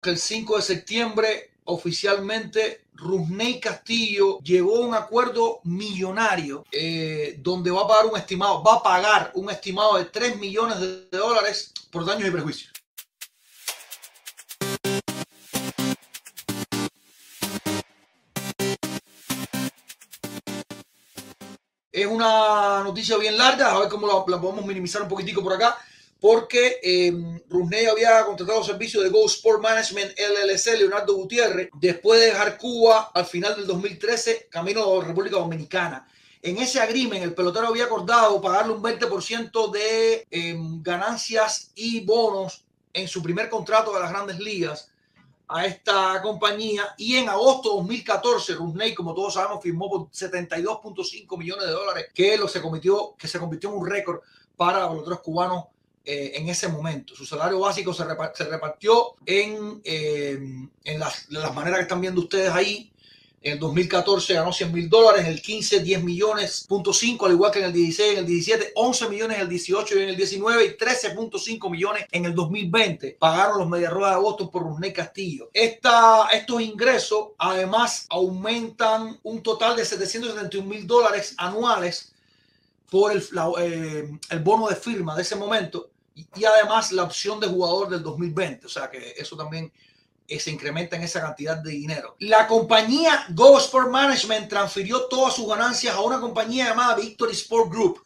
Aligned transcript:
que 0.00 0.10
el 0.10 0.18
5 0.18 0.56
de 0.56 0.62
septiembre 0.62 1.50
oficialmente 1.64 2.86
Rusney 2.94 3.60
Castillo 3.60 4.38
llegó 4.40 4.78
a 4.78 4.86
un 4.86 4.94
acuerdo 4.94 5.60
millonario 5.64 6.64
eh, 6.72 7.36
donde 7.38 7.70
va 7.70 7.82
a 7.82 7.86
pagar 7.86 8.06
un 8.06 8.16
estimado, 8.16 8.62
va 8.62 8.76
a 8.76 8.82
pagar 8.82 9.32
un 9.34 9.50
estimado 9.50 9.98
de 9.98 10.06
3 10.06 10.38
millones 10.38 10.80
de 10.80 11.18
dólares 11.18 11.72
por 11.90 12.06
daños 12.06 12.28
y 12.28 12.30
prejuicios. 12.30 12.72
Es 21.92 22.06
una 22.06 22.82
noticia 22.82 23.18
bien 23.18 23.36
larga, 23.36 23.72
a 23.72 23.80
ver 23.80 23.88
cómo 23.90 24.06
la 24.06 24.40
podemos 24.40 24.64
minimizar 24.64 25.02
un 25.02 25.08
poquitico 25.08 25.42
por 25.42 25.52
acá 25.52 25.76
porque 26.20 26.78
eh, 26.82 27.12
Rusney 27.48 27.86
había 27.86 28.24
contratado 28.26 28.62
servicio 28.62 29.00
de 29.00 29.08
Go 29.08 29.26
Sport 29.26 29.62
Management 29.62 30.12
LLC, 30.18 30.78
Leonardo 30.78 31.14
Gutiérrez, 31.14 31.70
después 31.74 32.20
de 32.20 32.26
dejar 32.26 32.58
Cuba 32.58 33.10
al 33.14 33.24
final 33.24 33.56
del 33.56 33.66
2013, 33.66 34.48
camino 34.50 35.00
a 35.00 35.04
República 35.04 35.36
Dominicana. 35.36 36.06
En 36.42 36.58
ese 36.58 36.80
agreement, 36.80 37.22
el 37.22 37.34
pelotero 37.34 37.68
había 37.68 37.84
acordado 37.84 38.40
pagarle 38.40 38.72
un 38.74 38.82
20% 38.82 39.70
de 39.70 40.26
em, 40.30 40.82
ganancias 40.82 41.72
y 41.74 42.00
bonos 42.04 42.64
en 42.92 43.08
su 43.08 43.22
primer 43.22 43.48
contrato 43.48 43.94
de 43.94 44.00
las 44.00 44.10
grandes 44.10 44.38
ligas 44.38 44.90
a 45.48 45.66
esta 45.66 46.22
compañía 46.22 46.94
y 46.96 47.16
en 47.16 47.28
agosto 47.28 47.70
de 47.70 47.76
2014 47.76 48.54
Rusney, 48.54 48.94
como 48.94 49.14
todos 49.14 49.34
sabemos, 49.34 49.62
firmó 49.62 49.90
por 49.90 50.10
72.5 50.10 51.36
millones 51.36 51.66
de 51.66 51.72
dólares 51.72 52.06
que, 52.14 52.38
lo 52.38 52.46
se, 52.46 52.62
cometió, 52.62 53.14
que 53.18 53.26
se 53.26 53.38
convirtió 53.38 53.70
en 53.70 53.76
un 53.76 53.86
récord 53.86 54.20
para 54.56 54.80
los 54.80 54.90
peloteros 54.90 55.20
cubanos 55.20 55.64
eh, 56.04 56.32
en 56.36 56.48
ese 56.48 56.68
momento. 56.68 57.14
Su 57.14 57.26
salario 57.26 57.60
básico 57.60 57.92
se, 57.92 58.04
repartió 58.04 59.16
en, 59.26 59.82
eh, 59.84 60.38
en, 60.84 60.98
las, 60.98 61.28
maneras 61.54 61.78
que 61.78 61.82
están 61.82 62.00
viendo 62.00 62.22
ustedes 62.22 62.50
ahí. 62.50 62.90
En 63.42 63.54
el 63.54 63.58
2014 63.58 64.34
ganó 64.34 64.52
100 64.52 64.72
mil 64.72 64.88
dólares, 64.88 65.22
en 65.24 65.32
el 65.32 65.40
15 65.40 65.80
10 65.80 66.04
millones, 66.04 66.66
punto 66.68 66.92
5, 66.92 67.24
al 67.24 67.32
igual 67.32 67.50
que 67.50 67.60
en 67.60 67.66
el 67.66 67.72
16, 67.72 68.12
en 68.12 68.18
el 68.18 68.26
17, 68.26 68.72
11 68.74 69.08
millones 69.08 69.36
en 69.36 69.42
el 69.42 69.48
18 69.48 69.98
y 69.98 70.02
en 70.02 70.08
el 70.10 70.16
19 70.16 70.64
y 70.64 70.68
13.5 70.68 71.70
millones 71.70 72.06
en 72.12 72.24
el 72.26 72.34
2020. 72.34 73.16
Pagaron 73.18 73.58
los 73.58 73.68
Media 73.68 73.88
Rueda 73.88 74.16
de 74.16 74.20
Boston 74.20 74.50
por 74.50 74.62
Rusney 74.62 74.92
Castillo. 74.92 75.48
Esta, 75.54 76.28
estos 76.32 76.60
ingresos 76.60 77.28
además 77.38 78.06
aumentan 78.10 79.18
un 79.22 79.42
total 79.42 79.76
de 79.76 79.84
771 79.84 80.68
mil 80.68 80.86
dólares 80.86 81.34
anuales 81.38 82.12
por 82.90 83.12
el, 83.12 83.24
eh, 83.60 84.18
el 84.30 84.38
bono 84.40 84.68
de 84.68 84.76
firma 84.76 85.14
de 85.14 85.22
ese 85.22 85.36
momento 85.36 85.90
y, 86.14 86.44
además 86.44 86.92
la 86.92 87.04
opción 87.04 87.40
de 87.40 87.46
jugador 87.46 87.88
del 87.88 88.02
2020. 88.02 88.66
O 88.66 88.68
sea 88.68 88.90
que 88.90 89.14
eso 89.16 89.36
también 89.36 89.72
eh, 90.26 90.38
se 90.38 90.50
incrementa 90.50 90.96
en 90.96 91.02
esa 91.02 91.20
cantidad 91.20 91.56
de 91.56 91.70
dinero. 91.70 92.16
La 92.18 92.46
compañía 92.46 93.26
Go 93.30 93.58
Sport 93.58 93.90
Management 93.90 94.48
transfirió 94.48 95.06
todas 95.06 95.34
sus 95.34 95.48
ganancias 95.48 95.94
a 95.94 96.00
una 96.00 96.20
compañía 96.20 96.66
llamada 96.66 96.96
Victory 96.96 97.32
Sport 97.32 97.70
Group 97.70 98.04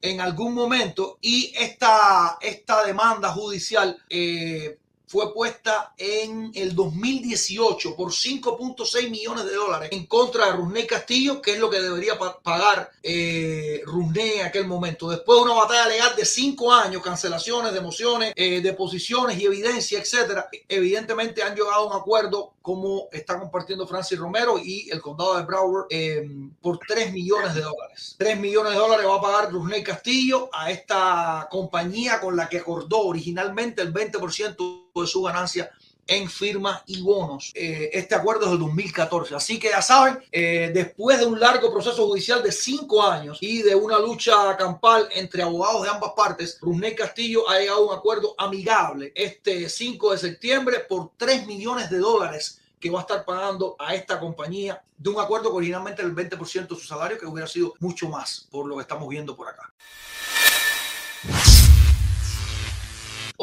en 0.00 0.20
algún 0.20 0.54
momento 0.54 1.18
y 1.20 1.52
esta, 1.56 2.38
esta 2.40 2.84
demanda 2.84 3.30
judicial 3.30 3.96
eh, 4.08 4.78
fue 5.12 5.34
puesta 5.34 5.92
en 5.98 6.50
el 6.54 6.74
2018 6.74 7.94
por 7.94 8.12
5.6 8.12 9.10
millones 9.10 9.44
de 9.44 9.54
dólares 9.54 9.90
en 9.92 10.06
contra 10.06 10.46
de 10.46 10.52
Rusney 10.52 10.86
Castillo, 10.86 11.42
que 11.42 11.52
es 11.52 11.58
lo 11.58 11.68
que 11.68 11.82
debería 11.82 12.18
pagar 12.18 12.90
eh, 13.02 13.82
en 13.84 14.46
aquel 14.46 14.66
momento. 14.66 15.10
Después 15.10 15.38
de 15.38 15.44
una 15.44 15.60
batalla 15.60 15.86
legal 15.86 16.16
de 16.16 16.24
cinco 16.24 16.72
años, 16.72 17.02
cancelaciones, 17.02 17.74
demociones, 17.74 18.32
eh, 18.34 18.62
deposiciones 18.62 19.38
y 19.38 19.44
evidencia, 19.44 19.98
etcétera, 19.98 20.48
evidentemente 20.66 21.42
han 21.42 21.54
llegado 21.54 21.74
a 21.74 21.86
un 21.86 22.00
acuerdo 22.00 22.54
como 22.62 23.08
está 23.12 23.38
compartiendo 23.38 23.86
Francis 23.86 24.18
Romero 24.18 24.58
y 24.58 24.88
el 24.90 25.02
condado 25.02 25.36
de 25.36 25.42
Broward 25.42 25.88
eh, 25.90 26.26
por 26.62 26.78
3 26.78 27.12
millones 27.12 27.54
de 27.54 27.60
dólares. 27.60 28.14
3 28.16 28.40
millones 28.40 28.72
de 28.72 28.78
dólares 28.78 29.06
va 29.06 29.16
a 29.16 29.20
pagar 29.20 29.52
Rusney 29.52 29.82
Castillo 29.82 30.48
a 30.54 30.70
esta 30.70 31.48
compañía 31.50 32.18
con 32.18 32.34
la 32.34 32.48
que 32.48 32.58
acordó 32.58 33.00
originalmente 33.00 33.82
el 33.82 33.92
20% 33.92 34.81
de 35.00 35.06
su 35.06 35.22
ganancia 35.22 35.70
en 36.06 36.28
firmas 36.28 36.82
y 36.86 37.00
bonos. 37.00 37.52
Eh, 37.54 37.90
este 37.92 38.14
acuerdo 38.14 38.44
es 38.44 38.50
del 38.50 38.58
2014. 38.60 39.34
Así 39.34 39.58
que 39.58 39.70
ya 39.70 39.80
saben, 39.80 40.18
eh, 40.30 40.70
después 40.74 41.18
de 41.18 41.26
un 41.26 41.38
largo 41.38 41.72
proceso 41.72 42.06
judicial 42.06 42.42
de 42.42 42.52
cinco 42.52 43.02
años 43.02 43.38
y 43.40 43.62
de 43.62 43.74
una 43.74 43.98
lucha 43.98 44.56
campal 44.56 45.08
entre 45.12 45.42
abogados 45.42 45.82
de 45.82 45.90
ambas 45.90 46.12
partes, 46.16 46.58
Rusney 46.60 46.94
Castillo 46.94 47.48
ha 47.48 47.58
llegado 47.58 47.78
a 47.78 47.92
un 47.92 47.98
acuerdo 47.98 48.34
amigable 48.36 49.12
este 49.14 49.68
5 49.68 50.12
de 50.12 50.18
septiembre 50.18 50.80
por 50.80 51.12
3 51.16 51.46
millones 51.46 51.88
de 51.88 51.98
dólares 51.98 52.60
que 52.80 52.90
va 52.90 52.98
a 52.98 53.02
estar 53.02 53.24
pagando 53.24 53.76
a 53.78 53.94
esta 53.94 54.18
compañía 54.18 54.82
de 54.98 55.10
un 55.10 55.20
acuerdo 55.20 55.50
que 55.50 55.56
originalmente 55.56 56.02
era 56.02 56.10
el 56.10 56.16
20% 56.16 56.68
de 56.68 56.74
su 56.74 56.86
salario, 56.86 57.18
que 57.18 57.26
hubiera 57.26 57.46
sido 57.46 57.74
mucho 57.78 58.08
más 58.08 58.48
por 58.50 58.66
lo 58.66 58.76
que 58.76 58.82
estamos 58.82 59.08
viendo 59.08 59.36
por 59.36 59.48
acá. 59.48 59.72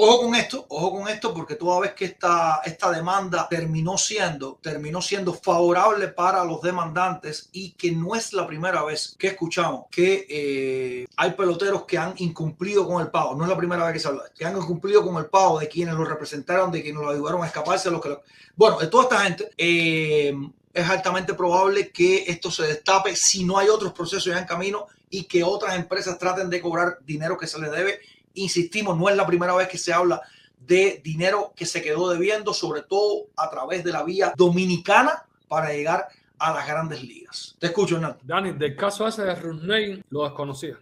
Ojo 0.01 0.21
con 0.21 0.35
esto, 0.35 0.65
ojo 0.69 0.91
con 0.93 1.09
esto, 1.09 1.33
porque 1.33 1.55
toda 1.55 1.81
vez 1.81 1.91
que 1.91 2.05
esta, 2.05 2.61
esta 2.63 2.89
demanda 2.89 3.49
terminó 3.49 3.97
siendo, 3.97 4.57
terminó 4.61 5.01
siendo 5.01 5.33
favorable 5.33 6.07
para 6.07 6.45
los 6.45 6.61
demandantes 6.61 7.49
y 7.51 7.71
que 7.71 7.91
no 7.91 8.15
es 8.15 8.31
la 8.31 8.47
primera 8.47 8.81
vez 8.85 9.17
que 9.19 9.27
escuchamos 9.27 9.87
que 9.91 10.25
eh, 10.29 11.05
hay 11.17 11.33
peloteros 11.33 11.83
que 11.83 11.97
han 11.97 12.13
incumplido 12.15 12.87
con 12.87 13.01
el 13.01 13.11
pago. 13.11 13.35
No 13.35 13.43
es 13.43 13.49
la 13.49 13.57
primera 13.57 13.83
vez 13.83 13.91
que 13.91 13.99
se 13.99 14.07
habla, 14.07 14.23
que 14.33 14.45
han 14.45 14.55
incumplido 14.55 15.05
con 15.05 15.17
el 15.17 15.25
pago 15.25 15.59
de 15.59 15.67
quienes 15.67 15.95
lo 15.95 16.05
representaron, 16.05 16.71
de 16.71 16.81
quienes 16.81 17.01
lo 17.01 17.09
ayudaron 17.09 17.43
a 17.43 17.47
escaparse. 17.47 17.91
Los 17.91 18.01
que 18.01 18.17
Bueno, 18.55 18.79
de 18.79 18.87
toda 18.87 19.03
esta 19.03 19.19
gente, 19.19 19.49
eh, 19.57 20.33
es 20.73 20.89
altamente 20.89 21.33
probable 21.33 21.91
que 21.91 22.23
esto 22.25 22.49
se 22.49 22.63
destape 22.63 23.17
si 23.17 23.43
no 23.43 23.57
hay 23.57 23.67
otros 23.67 23.91
procesos 23.91 24.27
ya 24.33 24.39
en 24.39 24.45
camino 24.45 24.87
y 25.09 25.25
que 25.25 25.43
otras 25.43 25.75
empresas 25.75 26.17
traten 26.17 26.49
de 26.49 26.61
cobrar 26.61 26.99
dinero 27.01 27.37
que 27.37 27.47
se 27.47 27.59
les 27.59 27.69
debe 27.69 27.99
insistimos, 28.33 28.97
no 28.97 29.09
es 29.09 29.15
la 29.15 29.27
primera 29.27 29.53
vez 29.55 29.67
que 29.67 29.77
se 29.77 29.93
habla 29.93 30.21
de 30.59 31.01
dinero 31.03 31.53
que 31.55 31.65
se 31.65 31.81
quedó 31.81 32.09
debiendo, 32.09 32.53
sobre 32.53 32.83
todo 32.83 33.27
a 33.35 33.49
través 33.49 33.83
de 33.83 33.91
la 33.91 34.03
vía 34.03 34.33
dominicana 34.35 35.25
para 35.47 35.71
llegar 35.71 36.07
a 36.37 36.53
las 36.53 36.67
grandes 36.67 37.03
ligas. 37.03 37.55
Te 37.59 37.67
escucho, 37.67 37.95
Hernán. 37.95 38.17
Dani, 38.23 38.53
del 38.53 38.75
caso 38.75 39.07
ese 39.07 39.23
de 39.23 39.35
Rusney 39.35 40.03
lo 40.09 40.23
desconocía 40.23 40.77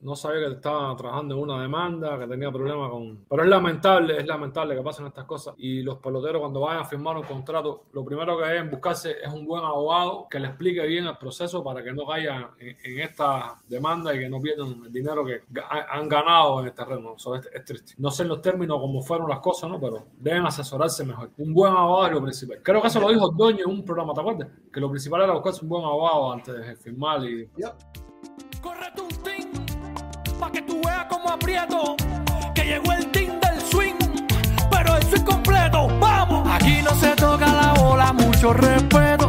no 0.00 0.16
sabía 0.16 0.46
que 0.46 0.54
estaba 0.54 0.94
trabajando 0.96 1.34
en 1.34 1.42
una 1.42 1.62
demanda, 1.62 2.18
que 2.18 2.26
tenía 2.26 2.50
problemas 2.50 2.90
con... 2.90 3.24
Pero 3.28 3.42
es 3.42 3.48
lamentable, 3.48 4.16
es 4.16 4.26
lamentable 4.26 4.76
que 4.76 4.82
pasen 4.82 5.06
estas 5.06 5.24
cosas. 5.24 5.54
Y 5.58 5.82
los 5.82 5.98
peloteros 5.98 6.40
cuando 6.40 6.60
vayan 6.60 6.82
a 6.82 6.84
firmar 6.84 7.16
un 7.16 7.24
contrato, 7.24 7.84
lo 7.92 8.04
primero 8.04 8.38
que 8.38 8.44
deben 8.44 8.70
buscarse 8.70 9.16
es 9.22 9.32
un 9.32 9.46
buen 9.46 9.64
abogado 9.64 10.26
que 10.30 10.38
le 10.40 10.48
explique 10.48 10.86
bien 10.86 11.06
el 11.06 11.16
proceso 11.16 11.62
para 11.62 11.82
que 11.82 11.92
no 11.92 12.06
caigan 12.06 12.48
en, 12.58 13.00
esta 13.00 13.56
demanda 13.68 14.14
y 14.14 14.18
que 14.18 14.28
no 14.28 14.40
pierdan 14.40 14.82
el 14.84 14.92
dinero 14.92 15.24
que 15.24 15.42
han 15.68 16.08
ganado 16.08 16.60
en 16.60 16.66
el 16.66 16.72
terreno. 16.72 17.14
Eso 17.16 17.34
es, 17.34 17.64
triste. 17.64 17.94
No 17.98 18.10
sé 18.10 18.22
en 18.22 18.30
los 18.30 18.42
términos 18.42 18.78
cómo 18.80 19.02
fueron 19.02 19.28
las 19.28 19.40
cosas, 19.40 19.70
¿no? 19.70 19.80
Pero 19.80 20.06
deben 20.18 20.46
asesorarse 20.46 21.04
mejor. 21.04 21.30
Un 21.38 21.52
buen 21.52 21.72
abogado 21.72 22.06
es 22.06 22.12
lo 22.12 22.22
principal. 22.22 22.60
Creo 22.62 22.80
que 22.80 22.88
eso 22.88 23.00
lo 23.00 23.10
dijo 23.10 23.28
Doño 23.30 23.64
en 23.64 23.70
un 23.70 23.84
programa, 23.84 24.14
¿te 24.14 24.20
acuerdas? 24.20 24.48
Que 24.72 24.80
lo 24.80 24.90
principal 24.90 25.22
era 25.22 25.32
buscarse 25.32 25.62
un 25.62 25.68
buen 25.68 25.84
abogado 25.84 26.32
antes 26.32 26.54
de 26.54 26.76
firmar 26.76 27.24
y... 27.24 27.48
Corre 28.60 28.90
tu 28.96 29.06
que 29.06 29.14
tú 29.14 29.27
como 31.06 31.30
aprieto. 31.30 31.94
Que 32.54 32.64
llegó 32.64 32.92
el 32.92 33.10
team 33.10 33.38
del 33.40 33.60
swing, 33.60 33.94
pero 34.70 34.96
el 34.96 35.02
swing 35.04 35.24
completo. 35.24 35.88
¡Vamos! 36.00 36.48
Aquí 36.50 36.80
no 36.82 36.94
se 36.96 37.14
toca 37.14 37.46
la 37.46 37.74
bola, 37.74 38.12
mucho 38.12 38.52
respeto 38.52 39.27